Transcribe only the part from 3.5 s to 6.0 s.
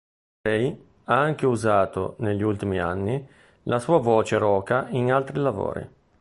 la sua voce roca in altri lavori.